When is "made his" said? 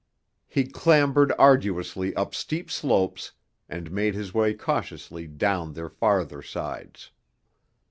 3.91-4.33